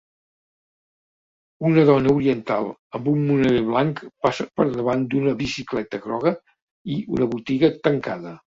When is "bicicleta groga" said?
5.45-6.37